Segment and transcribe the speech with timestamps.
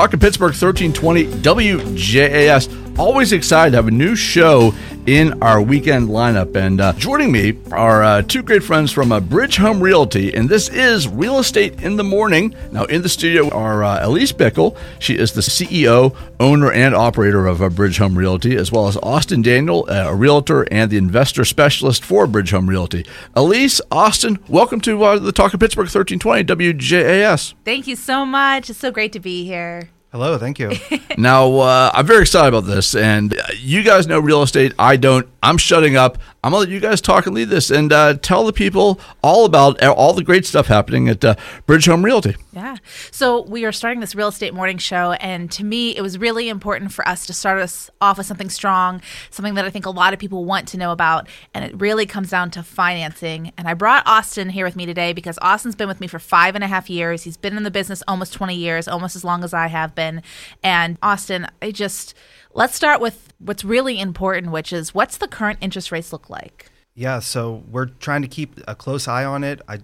[0.00, 2.98] Talking Pittsburgh 1320 WJAS.
[2.98, 4.72] Always excited to have a new show
[5.06, 6.56] in our weekend lineup.
[6.56, 10.48] And uh, joining me are uh, two great friends from uh, Bridge Home Realty, and
[10.48, 12.54] this is Real Estate in the Morning.
[12.72, 14.76] Now, in the studio are uh, Elise Bickel.
[14.98, 18.96] She is the CEO, owner, and operator of uh, Bridge Home Realty, as well as
[18.98, 23.06] Austin Daniel, uh, a realtor and the investor specialist for Bridge Home Realty.
[23.34, 27.54] Elise, Austin, welcome to the Talk of Pittsburgh 1320 WJAS.
[27.64, 28.70] Thank you so much.
[28.70, 29.90] It's so great to be here.
[30.12, 30.72] Hello, thank you.
[31.18, 34.72] Now, uh, I'm very excited about this, and uh, you guys know real estate.
[34.78, 35.28] I don't.
[35.42, 36.16] I'm shutting up.
[36.42, 39.44] I'm gonna let you guys talk and lead this, and uh, tell the people all
[39.44, 41.34] about all the great stuff happening at uh,
[41.66, 42.34] Bridge Home Realty.
[42.52, 42.78] Yeah.
[43.10, 46.48] So we are starting this real estate morning show, and to me, it was really
[46.48, 49.90] important for us to start us off with something strong, something that I think a
[49.90, 53.52] lot of people want to know about, and it really comes down to financing.
[53.58, 56.54] And I brought Austin here with me today because Austin's been with me for five
[56.54, 57.24] and a half years.
[57.24, 60.22] He's been in the business almost 20 years, almost as long as I have been.
[60.62, 62.14] And Austin, I just
[62.54, 66.66] let's start with what's really important, which is what's the current interest rates look like?
[66.94, 69.60] yeah, so we're trying to keep a close eye on it.
[69.68, 69.78] I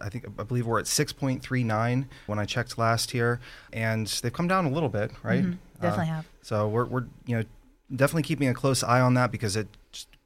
[0.00, 3.40] I think I believe we're at 6.39 when I checked last year,
[3.72, 5.44] and they've come down a little bit, right?
[5.44, 6.26] Mhm, definitely have.
[6.40, 7.44] So we're we're you know
[7.94, 9.68] definitely keeping a close eye on that because it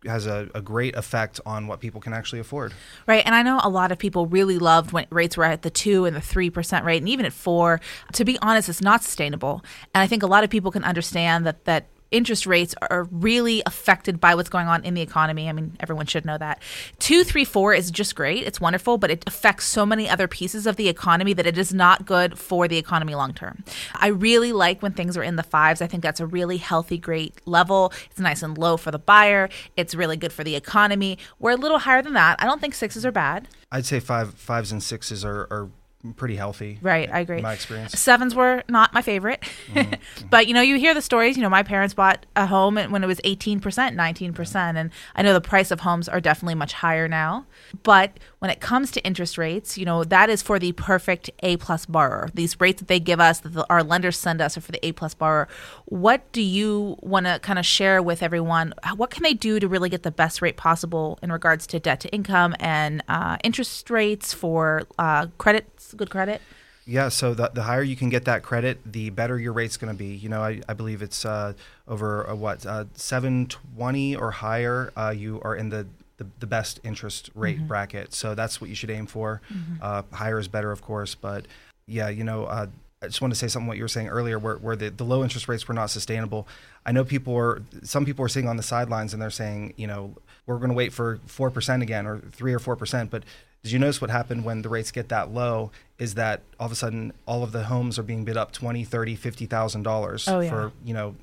[0.09, 2.73] has a, a great effect on what people can actually afford.
[3.07, 3.25] Right.
[3.27, 6.05] And I know a lot of people really loved when rates were at the two
[6.05, 7.81] and the three percent rate and even at four.
[8.13, 9.65] To be honest, it's not sustainable.
[9.95, 13.63] And I think a lot of people can understand that that interest rates are really
[13.67, 15.49] affected by what's going on in the economy.
[15.49, 16.63] I mean, everyone should know that.
[16.99, 18.45] Two, three, four is just great.
[18.45, 21.75] It's wonderful, but it affects so many other pieces of the economy that it is
[21.75, 23.65] not good for the economy long term.
[23.95, 25.83] I really like when things are in the fives.
[25.83, 27.93] I think that's a really healthy, great level.
[28.11, 29.51] It's nice and low for the buyer.
[29.77, 31.19] It's really good for the economy.
[31.39, 32.41] We're a little higher than that.
[32.41, 33.49] I don't think sixes are bad.
[33.71, 35.69] I'd say five fives and sixes are, are
[36.15, 36.79] pretty healthy.
[36.83, 37.41] Right, I agree.
[37.41, 37.93] My experience.
[37.99, 40.27] Sevens were not my favorite, mm-hmm.
[40.31, 41.37] but you know, you hear the stories.
[41.37, 44.91] You know, my parents bought a home when it was eighteen percent, nineteen percent, and
[45.15, 47.47] I know the price of homes are definitely much higher now.
[47.83, 51.57] But when it comes to interest rates, you know, that is for the perfect A
[51.57, 52.29] plus borrower.
[52.35, 54.87] These rates that they give us, that the, our lenders send us, are for the
[54.87, 55.49] A plus borrower.
[55.87, 58.75] What do you want to kind of share with everyone?
[58.95, 62.01] What can they do to really get the best rate possible in regards to debt
[62.01, 66.43] to income and uh, interest rates for uh, credits, good credit?
[66.89, 69.93] Yeah, so the, the higher you can get that credit, the better your rate's going
[69.93, 70.15] to be.
[70.15, 71.55] You know, I, I believe it's uh,
[71.89, 74.93] over uh, what uh, seven twenty or higher.
[74.97, 77.67] Uh, you are in the, the, the best interest rate Mm-hmm.
[77.67, 79.41] bracket, so that's what you should aim for.
[79.83, 81.47] Uh, higher is better, of course, but
[81.87, 82.67] yeah, you know, uh,
[83.03, 85.05] I just want to say something what you were saying earlier, where, where the, the
[85.05, 86.49] low interest rates were not sustainable.
[86.87, 89.87] I know people are some people are sitting on the sidelines and they're saying, you
[89.87, 90.15] know,
[90.47, 93.23] we're going to wait for four percent again or three or four percent, but
[93.63, 96.73] did you notice what happened when the rates get that low is that all of
[96.73, 100.41] a sudden all of the homes are being bid up 20 30 50000 dollars Oh,
[100.41, 100.49] yeah.
[100.49, 101.17] for you know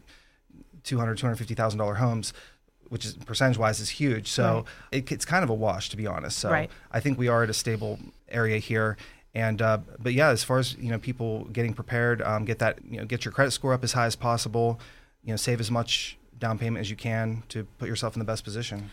[0.84, 2.34] 200 250000 dollar homes
[2.94, 4.44] which is percentage wise is huge so
[4.92, 5.04] Right.
[5.04, 6.70] it, it's kind of a wash to be honest so Right.
[6.92, 8.00] i think we are at a stable
[8.30, 8.96] area here
[9.36, 12.78] and uh, but yeah as far as you know people getting prepared um, get that
[12.90, 14.80] you know get your credit score up as high as possible
[15.26, 18.26] you know save as much down payment as you can to put yourself in the
[18.26, 18.90] best position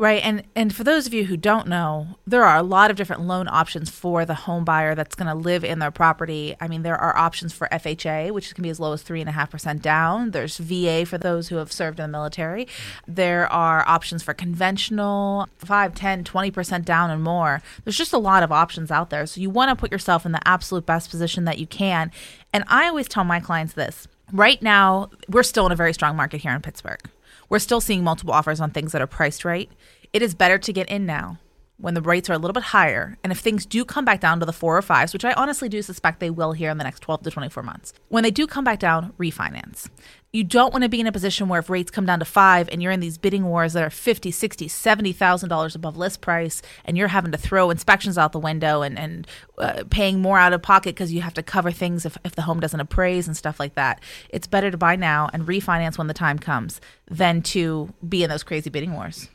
[0.00, 2.96] Right, and and for those of you who don't know, there are a lot of
[2.96, 6.54] different loan options for the home buyer that's going to live in their property.
[6.60, 9.28] I mean, there are options for FHA, which can be as low as three and
[9.28, 10.30] a half percent down.
[10.30, 12.68] There's VA for those who have served in the military.
[13.08, 17.60] There are options for conventional, 5, 10, 20 percent down and more.
[17.82, 19.26] There's just a lot of options out there.
[19.26, 22.12] So you want to put yourself in the absolute best position that you can.
[22.52, 24.06] And I always tell my clients this.
[24.32, 27.00] Right now, we're still in a very strong market here in Pittsburgh.
[27.48, 29.70] We're still seeing multiple offers on things that are priced right.
[30.12, 31.38] It is better to get in now
[31.80, 33.16] when the rates are a little bit higher.
[33.22, 35.68] And if things do come back down to the four or fives, which I honestly
[35.68, 38.46] do suspect they will here in the next 12 to 24 months, when they do
[38.46, 39.88] come back down, refinance.
[40.32, 42.68] You don't want to be in a position where if rates come down to five
[42.70, 46.60] and you're in these bidding wars that are 50, 60, 70,000 dollars above list price
[46.84, 50.52] and you're having to throw inspections out the window and, and uh, paying more out
[50.52, 53.36] of pocket because you have to cover things if, if the home doesn't appraise and
[53.36, 54.02] stuff like that.
[54.28, 58.28] It's better to buy now and refinance when the time comes than to be in
[58.28, 59.28] those crazy bidding wars.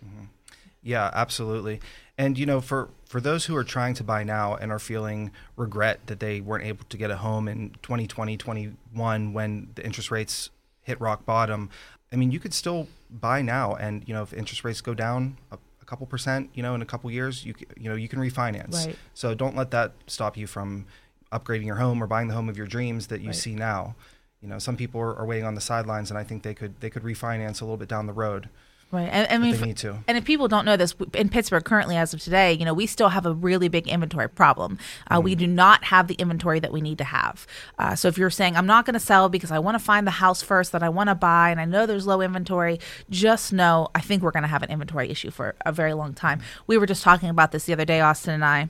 [0.83, 1.79] Yeah, absolutely.
[2.17, 5.31] And you know, for for those who are trying to buy now and are feeling
[5.55, 10.11] regret that they weren't able to get a home in 2020, 21 when the interest
[10.11, 10.49] rates
[10.81, 11.69] hit rock bottom,
[12.11, 15.37] I mean, you could still buy now and you know, if interest rates go down
[15.51, 18.19] a, a couple percent, you know, in a couple years, you you know, you can
[18.19, 18.85] refinance.
[18.85, 18.95] Right.
[19.15, 20.85] So don't let that stop you from
[21.31, 23.35] upgrading your home or buying the home of your dreams that you Right.
[23.35, 23.95] see now.
[24.39, 26.79] You know, some people are, are waiting on the sidelines and I think they could
[26.79, 28.49] they could refinance a little bit down the road.
[28.93, 29.09] Right.
[29.11, 30.03] And, I mean, they need to.
[30.07, 32.85] and if people don't know this, in Pittsburgh currently, as of today, you know, we
[32.85, 34.77] still have a really big inventory problem.
[35.09, 37.47] Uh, We do not have the inventory that we need to have.
[37.79, 40.05] Uh, so if you're saying, I'm not going to sell because I want to find
[40.05, 42.79] the house first that I want to buy and I know there's low inventory,
[43.09, 46.13] just know I think we're going to have an inventory issue for a very long
[46.13, 46.41] time.
[46.67, 48.69] We were just talking about this the other day, Austin and I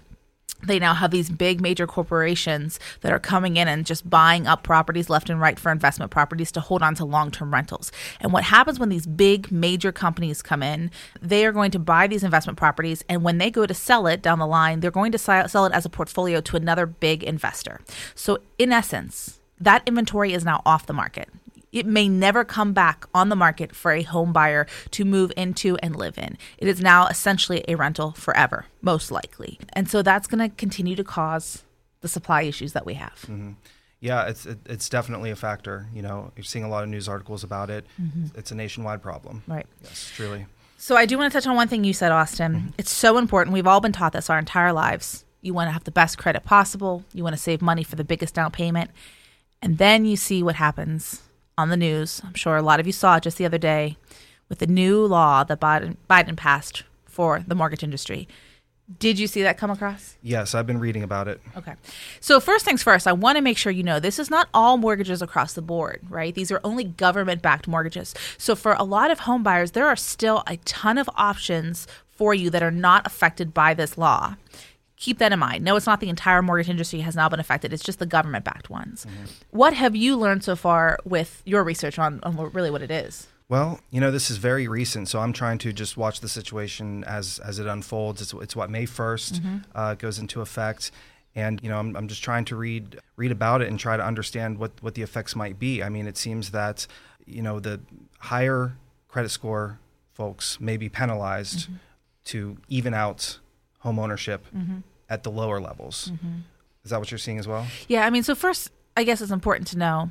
[0.65, 4.63] they now have these big major corporations that are coming in and just buying up
[4.63, 7.91] properties left and right for investment properties to hold on to long-term rentals.
[8.19, 12.07] And what happens when these big major companies come in, they are going to buy
[12.07, 15.11] these investment properties and when they go to sell it down the line, they're going
[15.11, 17.81] to sell it as a portfolio to another big investor.
[18.15, 21.29] So in essence, that inventory is now off the market.
[21.73, 25.75] It may never come back on the market for a home buyer to move into
[25.77, 26.37] and live in.
[26.59, 29.59] It is now essentially a rental forever, most likely.
[29.73, 31.63] And so that's going to continue to cause
[32.01, 33.27] the supply issues that we have.
[33.99, 35.87] Yeah, it's it, it's definitely a factor.
[35.93, 37.85] You know, you're seeing a lot of news articles about it.
[37.99, 38.37] Mm-hmm.
[38.37, 39.43] It's a nationwide problem.
[39.47, 39.65] Right.
[39.81, 40.45] Yes, truly.
[40.77, 42.73] So I do want to touch on one thing you said, Austin.
[42.77, 43.53] It's so important.
[43.53, 45.23] We've all been taught this our entire lives.
[45.41, 48.03] You want to have the best credit possible, you want to save money for the
[48.03, 48.91] biggest down payment.
[49.61, 51.21] And then you see what happens
[51.57, 52.21] on the news.
[52.23, 53.97] I'm sure a lot of you saw it just the other day
[54.49, 58.27] with the new law that Biden, Biden passed for the mortgage industry.
[58.99, 60.17] Did you see that come across?
[60.21, 61.39] Yes, I've been reading about it.
[61.55, 61.73] Okay.
[62.19, 64.75] So, first things first, I want to make sure you know this is not all
[64.75, 66.35] mortgages across the board, right?
[66.35, 68.13] These are only government backed mortgages.
[68.37, 72.33] So, for a lot of home buyers, there are still a ton of options for
[72.33, 74.35] you that are not affected by this law.
[75.03, 75.65] Keep that in mind.
[75.65, 77.73] No, it's not the entire mortgage industry has now been affected.
[77.73, 79.05] It's just the government backed ones.
[79.49, 83.27] What have you learned so far with your research on, on really what it is?
[83.49, 87.03] Well, you know, this is very recent, so I'm trying to just watch the situation
[87.03, 88.21] as as it unfolds.
[88.21, 89.57] It's, it's what May 1st mm-hmm.
[89.75, 90.91] uh, goes into effect,
[91.35, 94.05] and you know, I'm, I'm just trying to read read about it and try to
[94.05, 95.83] understand what what the effects might be.
[95.83, 96.87] I mean, it seems that
[97.25, 97.81] you know the
[98.19, 98.77] higher
[99.09, 99.79] credit score
[100.13, 101.75] folks may be penalized mm-hmm.
[102.31, 103.39] to even out
[103.79, 104.77] home ownership mm-hmm.
[105.13, 106.11] At the lower levels.
[106.11, 106.39] Mm-hmm.
[106.83, 107.65] Is that what you're seeing as well?
[107.87, 110.09] Yeah, I mean, so first, I guess it's important to know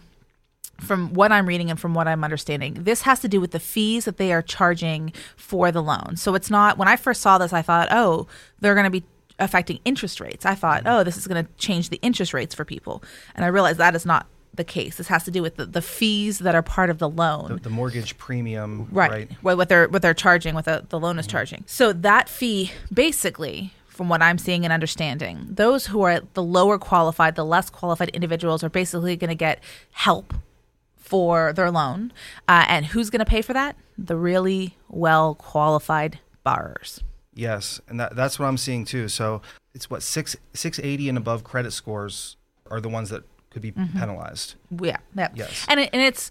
[0.80, 3.60] from what I'm reading and from what I'm understanding, this has to do with the
[3.60, 6.16] fees that they are charging for the loan.
[6.16, 8.26] So it's not, when I first saw this, I thought, oh,
[8.60, 9.04] they're going to be
[9.38, 10.46] affecting interest rates.
[10.46, 11.00] I thought, mm-hmm.
[11.00, 13.02] oh, this is going to change the interest rates for people.
[13.34, 14.96] And I realized that is not the case.
[14.96, 17.56] This has to do with the, the fees that are part of the loan The,
[17.56, 19.32] the mortgage premium, right, right?
[19.40, 21.32] What, what they're what they're charging, what the, the loan is mm-hmm.
[21.32, 21.64] charging.
[21.66, 26.78] So that fee, basically, from what I'm seeing and understanding, those who are the lower
[26.78, 30.32] qualified, the less qualified individuals are basically going to get help
[30.96, 32.10] for their loan,
[32.48, 33.76] uh, and who's going to pay for that?
[33.98, 37.04] The really well qualified borrowers.
[37.34, 39.08] Yes, and that, that's what I'm seeing too.
[39.08, 39.42] So
[39.74, 42.36] it's what six six eighty and above credit scores
[42.70, 44.54] are the ones that could be penalized.
[44.70, 45.28] Yeah, yeah.
[45.34, 45.66] Yes.
[45.68, 46.30] And it, and it's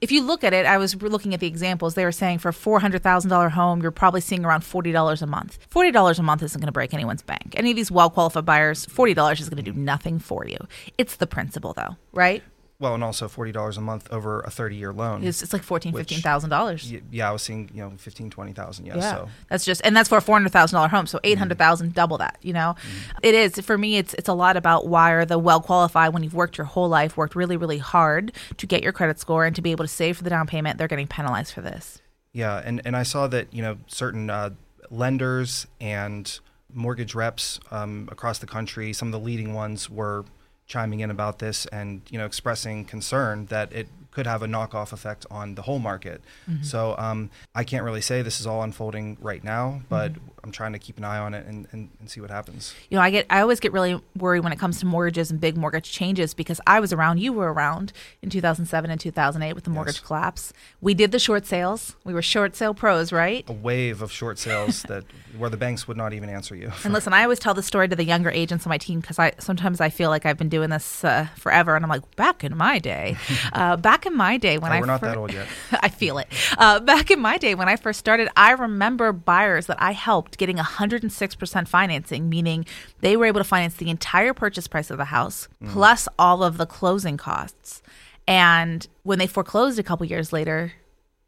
[0.00, 1.94] if you look at it, I was looking at the examples.
[1.94, 4.92] They were saying for a four hundred thousand dollar home, you're probably seeing around forty
[4.92, 5.58] dollars a month.
[5.70, 7.54] Forty dollars a month isn't going to break anyone's bank.
[7.56, 10.58] Any of these well qualified buyers, forty dollars is going to do nothing for you.
[10.98, 12.42] It's the principle, though, right?
[12.80, 15.22] Well, and also forty dollars a month over a thirty year loan.
[15.22, 16.92] It's, it's like fourteen, Which- fifteen thousand dollars.
[17.10, 18.86] Yeah, I was seeing you know fifteen twenty thousand.
[18.86, 21.06] Yes, Yeah, so that's just, and that's for a four hundred thousand dollar home.
[21.06, 22.36] So eight hundred thousand, double that.
[22.42, 22.74] You know,
[23.22, 23.96] It is for me.
[23.96, 26.88] It's it's a lot about why are the well qualified when you've worked your whole
[26.88, 29.88] life, worked really really hard to get your credit score and to be able to
[29.88, 30.76] save for the down payment.
[30.76, 32.02] They're getting penalized for this.
[32.32, 34.50] yeah, and and I saw that you know certain uh,
[34.90, 36.40] lenders and
[36.72, 40.24] mortgage reps um, across the country, some of the leading ones were
[40.66, 44.92] chiming in about this and you know expressing concern that it could have a knockoff
[44.92, 46.22] effect on the whole market.
[46.62, 50.12] So um, I can't really say this is all unfolding right now, but
[50.44, 52.74] I'm trying to keep an eye on it and, and, and see what happens.
[52.90, 55.40] you know, I get I always get really worried when it comes to mortgages and
[55.40, 57.92] big mortgage changes because I was around, you were around
[58.22, 60.06] in 2007 and 2008 with the mortgage Yes.
[60.06, 60.52] collapse.
[60.80, 61.96] We did the short sales.
[62.04, 63.44] We were short sale pros, right?
[63.48, 65.04] A wave of short sales that
[65.36, 66.70] where the banks would not even answer you.
[66.84, 69.18] And listen, I always tell the story to the younger agents on my team because
[69.18, 72.44] I sometimes I feel like I've been doing this uh, forever, and I'm like, back
[72.44, 73.16] in my day,
[73.54, 75.46] uh, back in my day when Oh, I we're not fir- that old yet.
[75.80, 76.28] I feel it.
[76.58, 80.38] Uh, back in my day when I first started, I remember buyers that I helped
[80.38, 82.64] getting 106% financing, meaning
[83.00, 86.56] they were able to finance the entire purchase price of the house plus all of
[86.56, 87.82] the closing costs.
[88.26, 90.72] And when they foreclosed a couple years later,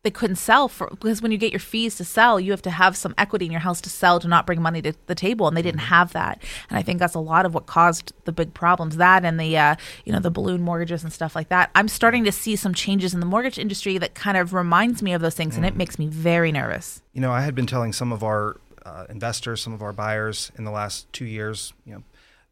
[0.07, 2.71] they couldn't sell for because when you get your fees to sell, you have to
[2.71, 5.49] have some equity in your house to sell to not bring money to the table,
[5.49, 6.41] and they didn't have that.
[6.71, 8.99] And I think that's a lot of what caused the big problems.
[8.99, 11.73] That and the uh, you know the balloon mortgages and stuff like that.
[11.75, 15.13] I'm starting to see some changes in the mortgage industry that kind of reminds me
[15.13, 17.03] of those things, and it makes me very nervous.
[17.13, 20.53] You know, I had been telling some of our uh, investors, some of our buyers
[20.57, 22.05] in the last two years, you know,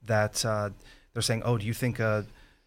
[0.05, 0.71] that uh,
[1.13, 2.27] they're saying, "Oh, do you think a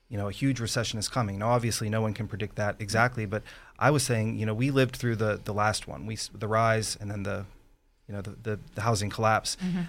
[0.09, 1.39] you know a huge recession is coming.
[1.39, 3.43] Now, obviously, no one can predict that exactly, but
[3.79, 6.97] I was saying, you know, we lived through the the last one, we the rise,
[6.99, 7.45] and then the,
[8.07, 9.57] you know, the the, the housing collapse.
[9.63, 9.81] Mm-hmm.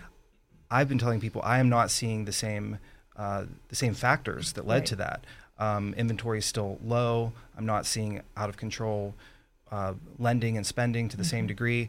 [0.71, 2.79] I've been telling people I am not seeing the same
[3.17, 4.87] uh, the same factors that led Right.
[4.87, 5.25] to that.
[5.59, 7.33] Um, inventory is still low.
[7.57, 9.15] I'm not seeing out of control
[9.73, 11.89] uh, lending and spending to the same degree,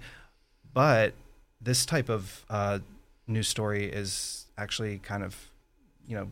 [0.73, 1.13] but
[1.61, 2.79] this type of uh,
[3.27, 5.35] news story is actually kind of,
[6.07, 6.31] you know,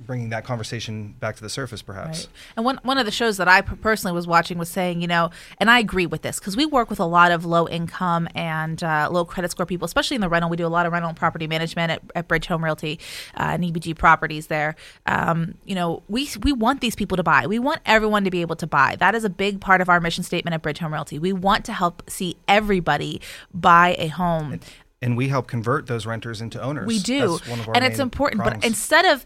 [0.00, 2.20] bringing that conversation back to the surface, perhaps.
[2.20, 2.28] Right.
[2.56, 5.30] And one one of the shows that I personally was watching was saying, you know,
[5.58, 8.82] and I agree with this because we work with a lot of low income and
[8.82, 10.50] uh, low credit score people, especially in the rental.
[10.50, 12.98] We do a lot of rental and property management at, at Bridge Home Realty
[13.36, 14.46] uh, and EBG Properties.
[14.46, 14.76] There,
[15.06, 17.46] um, you know, we we want these people to buy.
[17.46, 18.96] We want everyone to be able to buy.
[18.96, 21.18] That is a big part of our mission statement at Bridge Home Realty.
[21.18, 23.20] We want to help see everybody
[23.52, 24.60] buy a home.
[25.02, 26.86] And we help convert those renters into owners.
[26.86, 28.42] We do, That's one of our and it's important.
[28.42, 28.56] prongs.
[28.56, 29.24] But instead of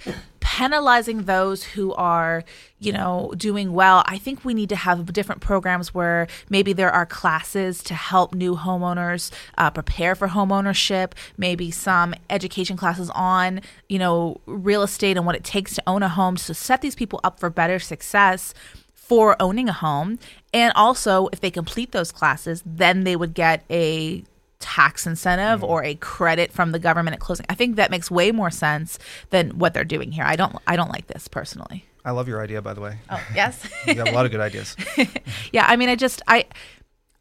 [0.54, 2.44] penalizing those who are,
[2.78, 6.92] you know, doing well, I think we need to have different programs where maybe there
[6.92, 11.10] are classes to help new homeowners uh, prepare for homeownership.
[11.36, 16.04] Maybe some education classes on, you know, real estate and what it takes to own
[16.04, 18.54] a home to set these people up for better success
[18.94, 20.20] for owning a home.
[20.52, 24.22] And also, if they complete those classes, then they would get a
[24.66, 27.44] tax incentive or a credit from the government at closing.
[27.50, 30.24] I think that makes way more sense than what they're doing here.
[30.24, 31.84] I don't I don't like this personally.
[32.04, 32.98] I love your idea, by the way.
[33.10, 33.62] Oh, yes.
[33.86, 34.74] You have a lot of good ideas.
[35.52, 36.46] yeah, I mean I just I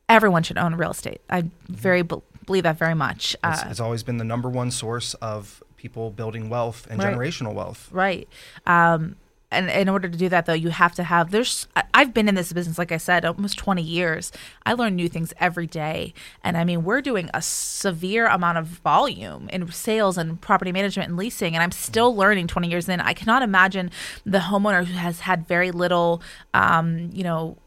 [0.08, 1.20] everyone should own real estate.
[1.30, 3.34] I very be- believe that very much.
[3.44, 7.14] It's, Uh, it's always been the number one source of people building wealth and Right.
[7.14, 7.90] generational wealth.
[7.92, 8.28] Right.
[8.66, 9.18] Um,
[9.54, 11.32] and in order to do that, though, you have to have.
[11.32, 11.68] There's.
[11.94, 14.32] I've been in this business, like I said, almost 20 years.
[14.66, 18.66] I learn new things every day, and I mean, we're doing a severe amount of
[18.66, 23.00] volume in sales and property management and leasing, and I'm still learning 20 years in.
[23.00, 23.92] I cannot imagine
[24.26, 26.22] the homeowner who has had very little,
[26.54, 27.58] um, you know,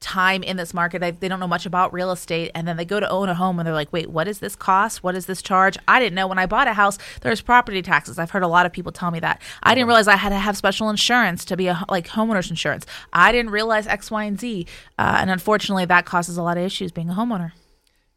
[0.00, 1.00] time in this market.
[1.00, 2.50] They, they don't know much about real estate.
[2.54, 4.54] And then they go to own a home and they're like, wait, what does this
[4.54, 5.02] cost?
[5.02, 5.76] What is this charge?
[5.88, 8.18] I didn't know when I bought a house, there's property taxes.
[8.18, 9.40] I've heard a lot of people tell me that.
[9.62, 12.86] I didn't realize I had to have special insurance to be a like homeowner's insurance.
[13.12, 14.66] I didn't realize X, Y, and Z.
[14.98, 17.52] Uh, and unfortunately, that causes a lot of issues being a homeowner.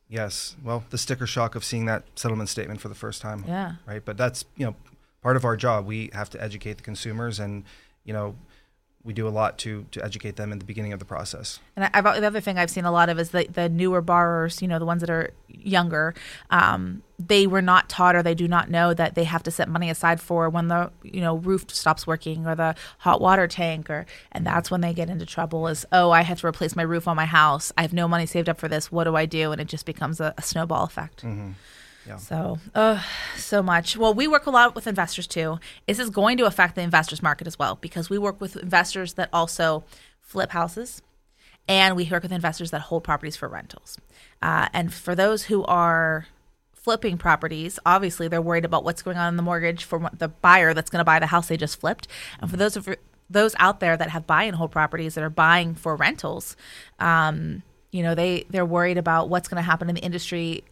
[0.08, 0.56] Yes.
[0.64, 3.46] Well, the sticker shock of seeing that settlement statement for the first time.
[3.48, 3.74] Yeah.
[3.88, 4.04] Right.
[4.04, 4.76] But that's, you know,
[5.22, 5.86] part of our job.
[5.86, 7.64] We have to educate the consumers and,
[8.04, 8.36] you know,
[9.04, 11.60] we do a lot to, to educate them in the beginning of the process.
[11.76, 14.02] And I, I've, the other thing I've seen a lot of is the, the newer
[14.02, 16.14] borrowers, you know, the ones that are younger,
[16.50, 19.70] um, they were not taught or they do not know that they have to set
[19.70, 23.90] money aside for when the, you know, roof stops working or the hot water tank
[23.90, 26.84] or, and that's when they get into trouble is, oh, I have to replace my
[26.84, 27.72] roof on my house.
[27.78, 28.92] I have no money saved up for this.
[28.92, 29.54] What do I do?
[29.54, 31.24] And it just becomes a, a snowball effect.
[32.18, 33.02] So, uh,
[33.36, 33.98] so much.
[33.98, 35.60] Well, we work a lot with investors too.
[35.88, 39.14] This is going to affect the investors market as well because we work with investors
[39.14, 39.84] that also
[40.20, 41.02] flip houses
[41.68, 43.98] and we work with investors that hold properties for rentals.
[44.42, 46.26] Uh, and for those who are
[46.74, 50.74] flipping properties, obviously they're worried about what's going on in the mortgage for the buyer
[50.74, 52.08] that's going to buy the house they just flipped.
[52.42, 52.90] And for those of
[53.30, 56.58] those out there that have buy and hold properties that are buying for rentals,
[57.00, 57.62] um,
[57.92, 60.64] you know they they're worried about what's going to happen in the industry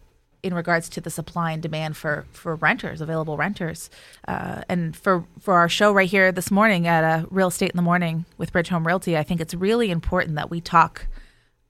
[0.42, 3.90] in regards to the supply and demand for for renters, available renters,
[4.26, 7.76] uh, and for for our show right here this morning at uh, Real Estate in
[7.76, 11.06] the Morning with Bridge Home Realty, I think it's really important that we talk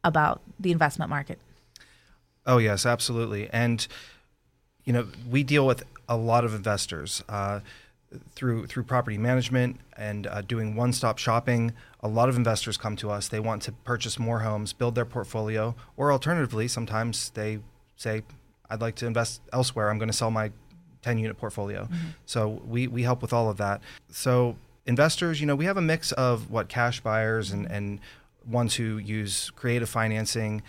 [0.04, 1.38] about the investment market.
[2.46, 3.48] Oh yes, absolutely.
[3.50, 3.86] And
[4.84, 7.60] you know, we deal with a lot of investors uh,
[8.30, 11.72] through through property management and uh, doing one-stop shopping.
[12.00, 13.28] A lot of investors come to us.
[13.28, 17.58] They want to purchase more homes, build their portfolio, or alternatively, sometimes they
[17.96, 18.22] say,
[18.70, 19.90] "I'd like to invest elsewhere.
[19.90, 20.50] I'm going to sell my
[21.02, 21.88] 10-unit portfolio."
[22.26, 23.80] So we we help with all of that.
[24.10, 24.56] So
[24.86, 28.00] investors, you know, we have a mix of what cash buyers and and
[28.46, 30.62] ones who use creative financing.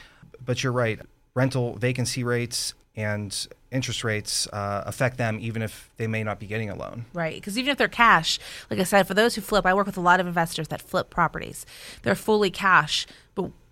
[0.46, 1.00] But you're right
[1.36, 6.46] rental vacancy rates and interest rates uh, affect them even if they may not be
[6.46, 7.06] getting a loan.
[7.14, 7.36] Right.
[7.36, 8.40] Because even if they're cash,
[8.70, 10.82] like I said, for those who flip, I work with a lot of investors that
[10.82, 11.66] flip properties.
[12.02, 13.06] They're fully cash,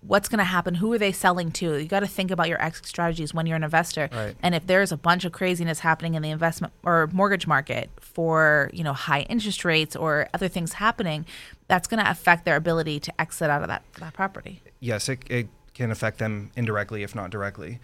[0.00, 0.74] what's going to happen?
[0.76, 1.76] Who are they selling to?
[1.76, 4.08] You got to think about your exit strategies when you're an investor.
[4.12, 4.36] Right.
[4.42, 8.70] And if there's a bunch of craziness happening in the investment or mortgage market for,
[8.72, 11.26] you know, high interest rates or other things happening,
[11.66, 14.62] that's going to affect their ability to exit out of that, that property.
[14.80, 17.80] Yes, it, it can affect them indirectly, if not directly.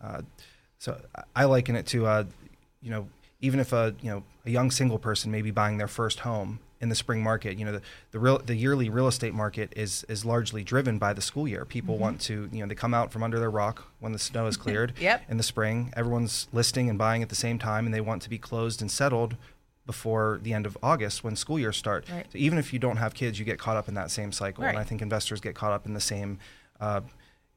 [0.00, 0.22] Uh,
[0.78, 2.24] so I- I liken it to, uh,
[2.80, 3.08] you know,
[3.40, 6.58] even if a you know a young single person may be buying their first home
[6.80, 10.04] in the spring market, you know, the the, real, the yearly real estate market is
[10.08, 11.64] is largely driven by the school year.
[11.64, 14.46] People want to, you know, they come out from under their rock when the snow
[14.46, 15.22] is cleared Yep.
[15.30, 15.92] in the spring.
[15.96, 18.90] Everyone's listing and buying at the same time, and they want to be closed and
[18.90, 19.36] settled
[19.86, 22.08] before the end of August when school years start.
[22.10, 22.26] Right.
[22.30, 24.64] So even if you don't have kids, you get caught up in that same cycle.
[24.64, 26.40] And I think investors get caught up in the same,
[26.80, 27.02] uh,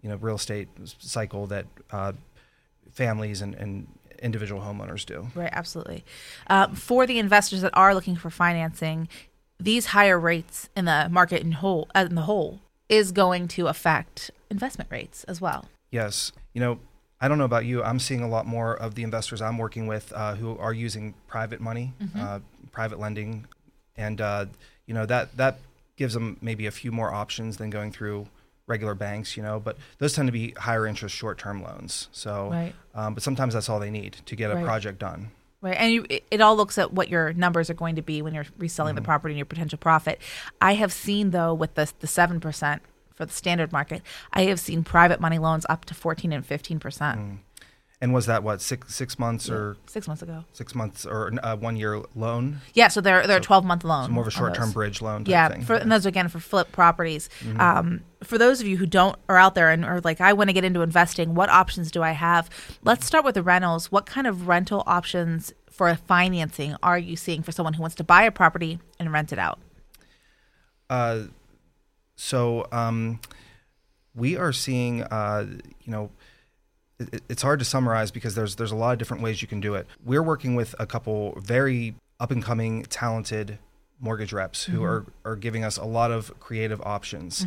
[0.01, 0.67] you know, real estate
[0.99, 2.13] cycle that uh,
[2.91, 3.87] families and, and
[4.21, 5.27] individual homeowners do.
[5.35, 6.03] Right, absolutely.
[6.47, 9.07] Um, for the investors that are looking for financing,
[9.59, 13.67] these higher rates in the market in whole uh, in the whole is going to
[13.67, 15.65] affect investment rates as well.
[15.91, 16.31] Yes.
[16.53, 16.79] You know,
[17.21, 17.83] I don't know about you.
[17.83, 21.13] I'm seeing a lot more of the investors I'm working with uh, who are using
[21.27, 22.39] private money, uh,
[22.71, 23.45] private lending,
[23.97, 24.45] and uh,
[24.85, 25.59] you know that that
[25.97, 28.27] gives them maybe a few more options than going through
[28.69, 29.35] regular banks.
[29.35, 32.07] You know, but those tend to be higher interest short-term loans.
[32.11, 32.73] So, Right.
[32.95, 34.63] um, but sometimes that's all they need to get a Right.
[34.63, 35.31] project done.
[35.61, 38.33] Right, and you, it, all looks at what your numbers are going to be when
[38.33, 40.21] you're reselling the property and your potential profit.
[40.61, 42.81] I have seen though with the the seven percent
[43.13, 46.79] for the standard market, I have seen private money loans up to fourteen and fifteen
[46.79, 47.39] percent
[48.01, 50.45] And was that what six six months or six months ago.
[50.53, 52.61] six months or uh, one year loan?
[52.73, 54.05] Yeah, so they're they're a twelve month loan.
[54.05, 55.25] So more of a short-term bridge loan.
[55.25, 55.63] Type yeah thing.
[55.63, 57.59] for, and those again for flip properties Mm-hmm.
[57.59, 60.49] um, for those of you who don't are out there and are like i want
[60.49, 62.49] to get into investing what options do i have
[62.83, 67.41] let's start with the rentals what kind of rental options for financing are you seeing
[67.43, 69.59] for someone who wants to buy a property and rent it out
[70.89, 71.23] Uh,
[72.15, 73.19] so um,
[74.15, 75.45] we are seeing, uh,
[75.83, 76.09] you know,
[76.99, 79.75] it's hard to summarize because there's there's a lot of different ways you can do
[79.75, 79.87] it.
[80.03, 83.57] We're working with a couple very up and coming, talented
[83.99, 87.45] mortgage reps who are are giving us a lot of creative options,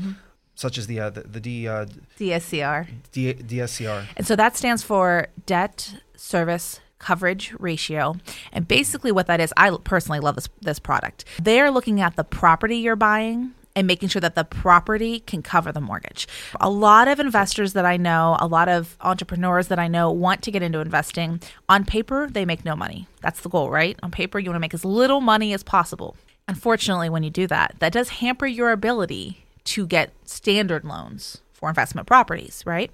[0.54, 1.86] such as the uh, the, the D, uh,
[2.18, 4.06] dscr D, DSCR.
[4.16, 8.14] and so that stands for debt service coverage ratio.
[8.52, 11.24] And basically what that is i personally love this this product.
[11.42, 15.72] They're looking at the property you're buying and making sure that the property can cover
[15.72, 16.28] the mortgage.
[16.60, 20.42] A lot of investors that I know, a lot of entrepreneurs that I know want
[20.42, 21.40] to get into investing.
[21.68, 23.06] On paper, they make no money.
[23.20, 23.98] That's the goal, right?
[24.02, 26.16] On paper, you want to make as little money as possible.
[26.48, 31.68] Unfortunately, when you do that, that does hamper your ability to get standard loans for
[31.68, 32.90] investment properties, right?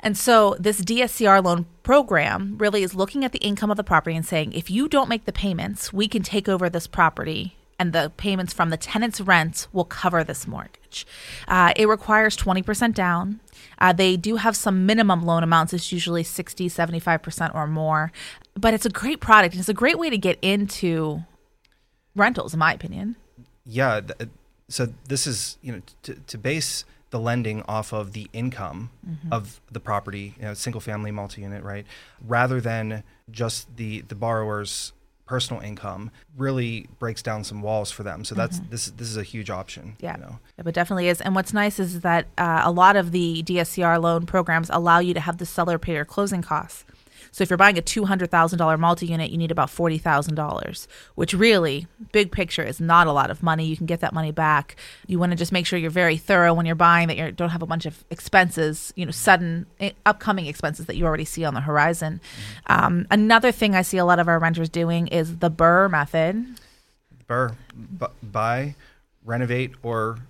[0.00, 4.16] And so this DSCR loan program really is looking at the income of the property
[4.16, 7.92] and saying, if you don't make the payments, we can take over this property and
[7.92, 11.06] the payments from the tenant's rent will cover this mortgage.
[11.46, 13.40] Uh, it requires 20% down.
[13.78, 15.72] Uh, they do have some minimum loan amounts.
[15.74, 18.12] It's usually 60, 75% or more.
[18.54, 19.54] But it's a great product.
[19.54, 21.24] It's a great way to get into
[22.14, 23.16] rentals, in my opinion.
[23.66, 24.00] Yeah.
[24.00, 24.30] Th-
[24.68, 28.90] so this is you know to, to base the lending off of the income
[29.30, 31.86] of the property, you know, single family, multi unit, right,
[32.26, 34.92] rather than just the the borrower's
[35.26, 38.24] personal income, really breaks down some walls for them.
[38.24, 39.96] So that's this this is a huge option.
[40.00, 40.16] Yeah.
[40.16, 40.38] You know?
[40.56, 41.20] Yeah, but definitely is.
[41.20, 45.14] And what's nice is that uh, a lot of the DSCR loan programs allow you
[45.14, 46.84] to have the seller pay your closing costs.
[47.36, 52.62] So if you're buying a $200,000 multi-unit, you need about $40,000, which really, big picture,
[52.62, 53.66] is not a lot of money.
[53.66, 54.76] You can get that money back.
[55.06, 57.50] You want to just make sure you're very thorough when you're buying, that you don't
[57.50, 61.44] have a bunch of expenses, you know, sudden eh, upcoming expenses that you already see
[61.44, 62.22] on the horizon.
[62.68, 66.58] Um, another thing I see a lot of our renters doing is the Burr method.
[67.26, 68.76] Burr, bu- buy,
[69.26, 70.20] renovate, or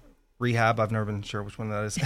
[0.41, 0.81] rehab.
[0.81, 2.01] I've never been sure which one that is.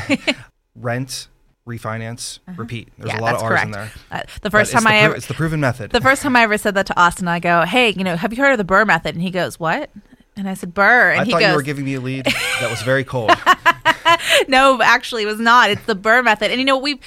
[0.76, 1.28] Rent,
[1.66, 2.88] refinance, repeat.
[2.98, 3.18] There's Uh-huh.
[3.18, 3.64] yeah, a lot of R's correct.
[3.66, 3.92] in there.
[4.10, 5.90] Uh, the first it's time the I pro- ever, it's the proven method.
[5.92, 8.32] the first time I ever said that to Austin, I go, "Hey, you know, have
[8.32, 9.90] you heard of the Burr method?" And he goes, "What?"
[10.36, 12.24] And I said, "Burr," and I he thought goes, you were giving me a lead
[12.26, 13.30] that was very cold.
[14.48, 15.70] "No, actually, it was not.
[15.70, 16.98] It's the Burr method." And you know, we've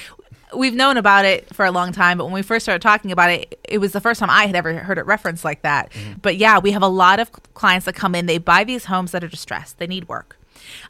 [0.55, 3.31] we've known about it for a long time, but when we first started talking about
[3.31, 5.91] it, it was the first time I had ever heard it referenced like that.
[6.21, 8.27] But yeah, we have a lot of clients that come in.
[8.27, 9.79] They buy these homes that are distressed.
[9.79, 10.37] They need work.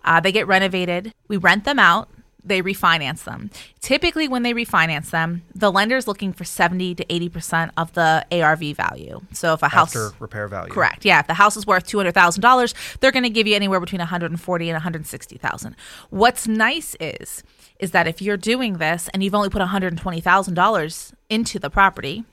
[0.04, 1.14] Uh, they get renovated.
[1.30, 2.10] We rent them out.
[2.46, 3.50] They refinance them.
[3.80, 8.26] Typically, when they refinance them, the lender is looking for 70 to 80% of the
[8.32, 9.22] ARV value.
[9.32, 9.96] So if a house.
[9.96, 10.72] after repair value.
[10.74, 11.06] Correct.
[11.06, 11.20] Yeah.
[11.22, 13.80] If the house is worth two hundred thousand dollars, they're going to give you anywhere
[13.80, 15.76] between one hundred and forty and one hundred sixty thousand.
[16.10, 17.44] What's nice is
[17.80, 21.14] is that if you're doing this and you've only put one hundred twenty thousand dollars
[21.30, 22.26] into the property,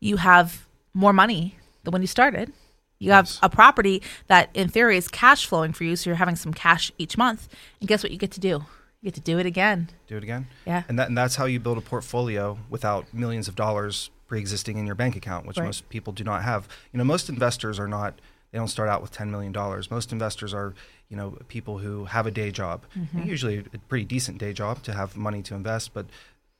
[0.00, 2.50] you have more money than when you started.
[2.98, 3.38] You have Yes.
[3.42, 6.90] a property that, in theory, is cash flowing for you, so you're having some cash
[6.96, 7.48] each month.
[7.80, 8.10] And guess what?
[8.12, 8.64] You get to do.
[9.04, 9.90] You get to do it again.
[10.06, 10.46] Do it again.
[10.66, 10.84] Yeah.
[10.88, 14.86] And that and that's how you build a portfolio without millions of dollars pre-existing in
[14.86, 15.66] your bank account, which Right.
[15.66, 16.66] most people do not have.
[16.90, 18.18] You know, most investors are not.
[18.50, 19.90] They don't start out with ten million dollars.
[19.90, 20.72] Most investors are,
[21.10, 23.24] you know, people who have a day job, Mm-hmm.
[23.24, 25.92] usually a pretty decent day job to have money to invest.
[25.92, 26.06] But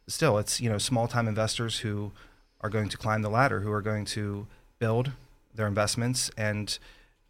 [0.07, 2.13] still, it's you know small-time investors who
[2.61, 4.47] are going to climb the ladder, who are going to
[4.79, 5.13] build
[5.55, 6.79] their investments, and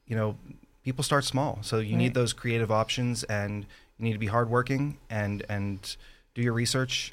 [0.08, 0.36] you know,
[0.84, 1.60] people start small.
[1.62, 1.98] So you Right.
[1.98, 3.64] need those creative options, and
[3.98, 5.96] you need to be hardworking and and
[6.34, 7.12] do your research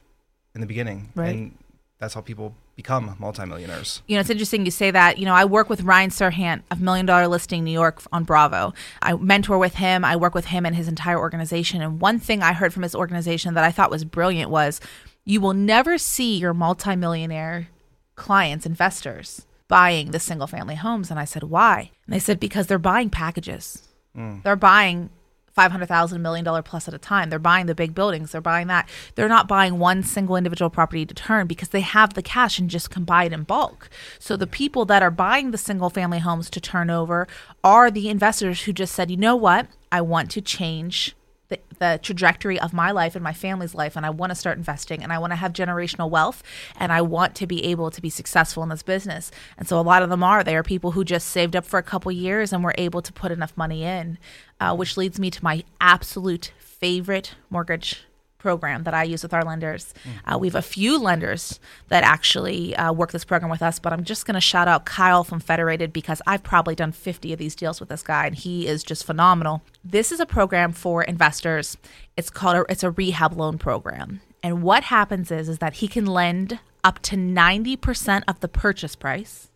[0.56, 1.36] in the beginning, Right.
[1.36, 1.58] and
[2.00, 4.02] that's how people become multimillionaires.
[4.08, 5.20] You know, it's interesting you say that.
[5.20, 8.74] You know, I work with Ryan Serhant of Million Dollar Listing New York on Bravo.
[9.02, 10.04] I mentor with him.
[10.04, 11.82] I work with him and his entire organization.
[11.82, 14.82] And one thing I heard from his organization that I thought was brilliant was
[15.26, 17.68] you will never see your multimillionaire
[18.16, 21.12] clients, investors, buying the single family homes.
[21.12, 21.92] And I said, why?
[22.06, 23.88] And they said, because they're buying packages.
[24.18, 24.42] Mm.
[24.44, 25.12] They're buying
[25.54, 27.30] five hundred thousand million dollar plus at a time.
[27.30, 28.32] They're buying the big buildings.
[28.32, 28.90] They're buying that.
[29.16, 32.70] They're not buying one single individual property to turn because they have the cash and
[32.70, 33.90] just can buy it in bulk.
[34.20, 37.28] So the people that are buying the single family homes to turn over
[37.64, 41.16] are the investors who just said, you know what, I want to change
[41.52, 44.58] the, the trajectory of my life and my family's life and I want to start
[44.58, 46.42] investing and I want to have generational wealth
[46.80, 49.32] and I want to be able to be successful in this business.
[49.58, 50.44] And so a lot of them are.
[50.44, 53.14] They are people who just saved up for a couple years and were able to
[53.14, 54.18] put enough money in,
[54.60, 58.06] uh, which leads me to my absolute favorite mortgage
[58.42, 59.94] program that I use with our lenders.
[60.04, 60.34] Mm.
[60.34, 63.94] Uh, we have a few lenders that actually uh, work this program with us, but
[63.94, 67.40] I'm just going to shout out Kyle from Federated because I've probably done 50 of
[67.40, 69.62] these deals with this guy, and he is just phenomenal.
[69.86, 71.78] This is a program for investors.
[72.18, 75.88] It's called a, it's a rehab loan program, and what happens is is that he
[75.88, 79.52] can lend up to 90% of the purchase price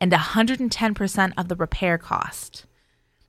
[0.00, 2.64] and 110% of the repair cost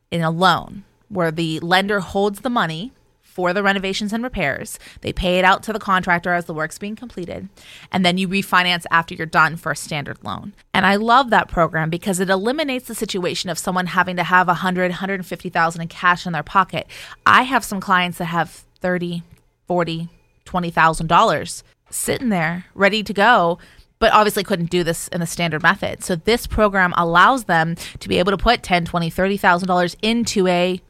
[0.09, 2.91] in a loan where the lender holds the money
[3.33, 4.77] for the renovations and repairs.
[5.01, 7.49] They pay it out to the contractor as the work's being completed,
[7.91, 10.53] and then you refinance after you're done for a standard loan.
[10.73, 14.47] And I love that program because it eliminates the situation of someone having to have
[14.47, 16.87] 100, 150,000 in cash in their pocket.
[17.25, 19.23] I have some clients that have 30,
[19.67, 20.09] 40,
[20.45, 23.59] $20,000 sitting there ready to go
[23.99, 26.03] but obviously couldn't do this in the standard method.
[26.03, 30.81] So this program allows them to be able to put 10, 20, $30,000 into a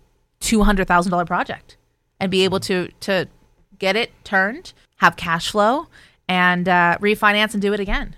[0.41, 1.77] $200,000 project
[2.23, 3.27] and be able to to
[3.77, 5.87] get it turned, have cash flow,
[6.27, 8.15] and uh, refinance and do it again.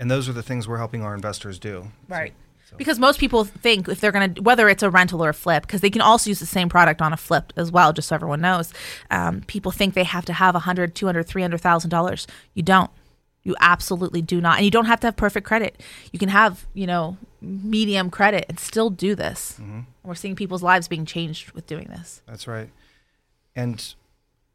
[0.00, 1.92] And those are the things we're helping our investors do.
[2.08, 2.32] Right.
[2.68, 5.34] So, Because most people think if they're going to, whether it's a rental or a
[5.34, 8.08] flip, because they can also use the same product on a flip as well, just
[8.08, 8.72] so everyone knows.
[9.10, 12.26] Um, people think they have to have a hundred, two hundred, three hundred thousand dollars.
[12.54, 12.90] You don't.
[13.42, 15.80] You absolutely do not, and you don't have to have perfect credit.
[16.12, 19.58] You can have, you know, medium credit and still do this.
[19.58, 19.80] Mm-hmm.
[20.02, 22.20] We're seeing people's lives being changed with doing this.
[22.26, 22.68] That's right.
[23.60, 23.94] And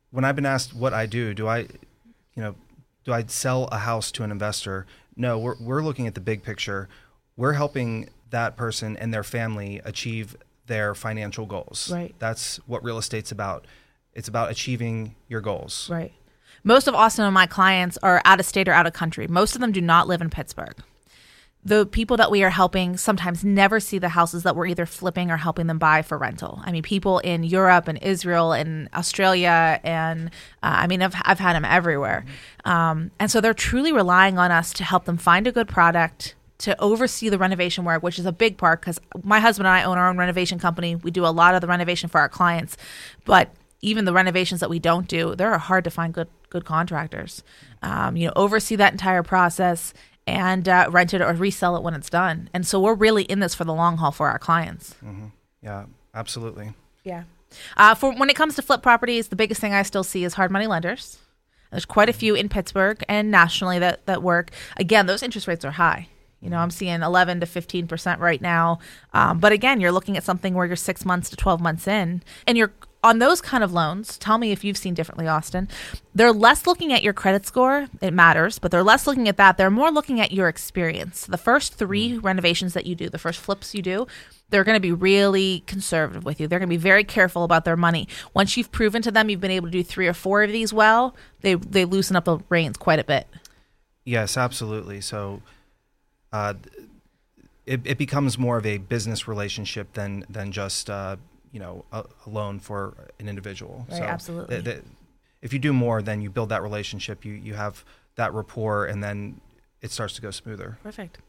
[0.10, 2.56] when I've been asked what I do, do I, you know,
[3.04, 4.88] do I sell a house to an investor?
[5.16, 6.90] No, we're we're looking at the big picture.
[7.38, 11.92] We're helping that person and their family achieve their financial goals.
[11.92, 12.16] Right.
[12.18, 13.68] That's what real estate's about.
[14.14, 15.88] It's about achieving your goals.
[15.90, 16.14] Right.
[16.64, 19.28] Most of Austin and my clients are out of state or out of country.
[19.28, 20.78] Most of them do not live in Pittsburgh
[21.66, 25.32] the people that we are helping sometimes never see the houses that we're either flipping
[25.32, 26.62] or helping them buy for rental.
[26.64, 30.28] I mean, people in Europe and Israel and Australia, and
[30.62, 32.24] uh, I mean, I've, I've had them everywhere.
[32.66, 36.36] Um, and so they're truly relying on us to help them find a good product,
[36.60, 39.84] to oversee the renovation work, which is a big part because my husband and I
[39.84, 40.96] own our own renovation company.
[40.96, 42.78] We do a lot of the renovation for our clients,
[43.26, 43.50] but
[43.82, 47.44] even the renovations that we don't do, they're hard to find good good contractors.
[47.82, 49.94] Um, you know, oversee that entire process
[50.28, 52.50] and uh, rent it or resell it when it's done.
[52.54, 54.96] And so we're really in this for the long haul for our clients.
[55.04, 55.28] Mm-hmm.
[55.62, 56.74] Yeah, absolutely.
[57.04, 57.24] Yeah.
[57.78, 60.34] Uh, for when it comes to flip properties, the biggest thing I still see is
[60.34, 61.20] hard money lenders.
[61.72, 64.52] There's quite a few in Pittsburgh and nationally that, that work.
[64.78, 66.08] Again, those interest rates are high.
[66.42, 68.80] You know, I'm seeing 11 to 15 percent right now.
[69.14, 72.22] Um, but again, you're looking at something where you're six months to 12 months in,
[72.46, 72.72] and you're
[73.06, 75.70] on those kind of loans, tell me if you've seen differently, Austin.
[76.16, 77.88] They're less looking at your credit score.
[78.02, 79.58] It matters, but they're less looking at that.
[79.58, 81.28] They're more looking at your experience.
[81.28, 82.24] The first three mm.
[82.24, 84.08] renovations that you do, the first flips you do,
[84.50, 86.48] they're going to be really conservative with you.
[86.48, 88.08] They're going to be very careful about their money.
[88.34, 90.74] Once you've proven to them you've been able to do three or four of these
[90.74, 93.28] well, they they loosen up the reins quite a bit.
[94.04, 95.00] Yes, absolutely.
[95.02, 95.44] So,
[96.34, 96.56] uh,
[97.68, 101.18] it, it becomes more of a business relationship than than just uh,
[101.56, 103.86] you know a, a loan for an individual.
[103.90, 104.58] Right, so absolutely.
[104.58, 104.82] The, the,
[105.42, 107.24] if you do more, then you build that relationship.
[107.24, 109.40] You you have that rapport, and then
[109.82, 110.78] it starts to go smoother.
[110.84, 111.20] Perfect.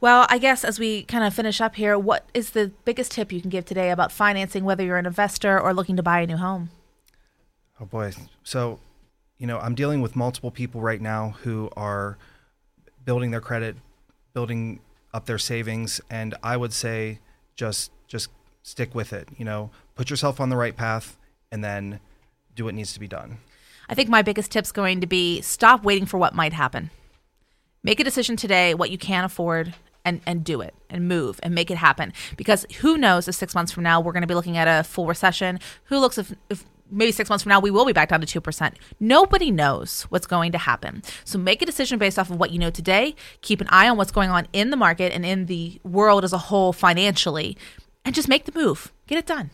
[0.00, 3.30] Well, I guess as we kind of finish up here, what is the biggest tip
[3.30, 6.26] you can give today about financing, whether you're an investor or looking to buy a
[6.26, 6.70] new home?
[7.78, 8.12] Oh boy,
[8.42, 8.80] so
[9.36, 12.16] you know I'm dealing with multiple people right now who are
[13.04, 13.76] building their credit,
[14.32, 14.80] building
[15.12, 17.18] up their savings, and I would say
[17.56, 18.30] just just
[18.66, 19.28] stick with it.
[19.38, 21.16] You know, put yourself on the right path
[21.52, 22.00] and then
[22.54, 23.38] do what needs to be done.
[23.88, 26.90] I think my biggest tip's going to be stop waiting for what might happen.
[27.84, 29.74] Make a decision today what you can afford
[30.04, 32.12] and, and do it and move and make it happen.
[32.36, 34.82] Because who knows if six months from now we're going to be looking at a
[34.82, 35.60] full recession?
[35.84, 38.40] Who looks if, if maybe six months from now, we will be back down to
[38.40, 38.74] 2%.
[38.98, 41.02] Nobody knows what's going to happen.
[41.24, 43.14] So make a decision based off of what you know today.
[43.42, 46.32] Keep an eye on what's going on in the market and in the world as
[46.32, 47.56] a whole financially,
[48.06, 48.92] and just make the move.
[49.06, 49.50] Get it done.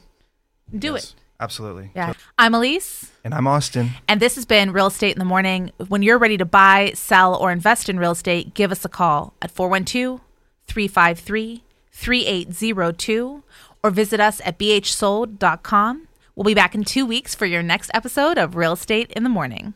[0.76, 1.14] Do Yes, it.
[1.40, 1.90] Absolutely.
[1.96, 2.12] Yeah.
[2.38, 3.10] I'm Elise.
[3.24, 3.90] And I'm Austin.
[4.06, 5.72] And this has been Real Estate in the Morning.
[5.88, 9.34] When you're ready to buy, sell, or invest in real estate, give us a call
[9.42, 10.20] at 412
[10.68, 13.42] 353 3802
[13.82, 16.08] or visit us at bhsold.com.
[16.36, 19.28] We'll be back in two weeks for your next episode of Real Estate in the
[19.28, 19.74] Morning.